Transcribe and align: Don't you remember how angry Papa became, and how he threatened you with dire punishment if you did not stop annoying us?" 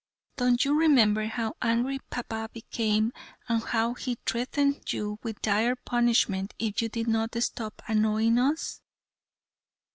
Don't 0.35 0.65
you 0.65 0.79
remember 0.79 1.27
how 1.27 1.53
angry 1.61 1.99
Papa 2.09 2.49
became, 2.51 3.13
and 3.47 3.61
how 3.61 3.93
he 3.93 4.17
threatened 4.25 4.91
you 4.91 5.19
with 5.21 5.39
dire 5.43 5.75
punishment 5.75 6.55
if 6.57 6.81
you 6.81 6.89
did 6.89 7.05
not 7.07 7.35
stop 7.43 7.83
annoying 7.87 8.39
us?" 8.39 8.81